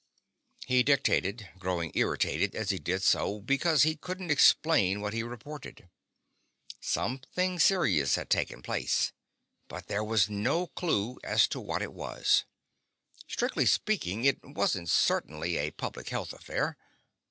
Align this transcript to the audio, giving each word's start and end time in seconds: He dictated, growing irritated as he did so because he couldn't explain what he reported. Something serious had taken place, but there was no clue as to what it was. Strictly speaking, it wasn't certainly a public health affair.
He 0.65 0.81
dictated, 0.81 1.49
growing 1.59 1.91
irritated 1.93 2.55
as 2.55 2.71
he 2.71 2.79
did 2.79 3.03
so 3.03 3.39
because 3.39 3.83
he 3.83 3.95
couldn't 3.95 4.31
explain 4.31 4.99
what 4.99 5.13
he 5.13 5.21
reported. 5.21 5.89
Something 6.79 7.59
serious 7.59 8.15
had 8.15 8.27
taken 8.27 8.63
place, 8.63 9.13
but 9.67 9.85
there 9.85 10.03
was 10.03 10.27
no 10.27 10.65
clue 10.65 11.19
as 11.23 11.47
to 11.49 11.59
what 11.59 11.83
it 11.83 11.93
was. 11.93 12.45
Strictly 13.27 13.67
speaking, 13.67 14.25
it 14.25 14.39
wasn't 14.43 14.89
certainly 14.89 15.57
a 15.57 15.69
public 15.69 16.09
health 16.09 16.33
affair. 16.33 16.77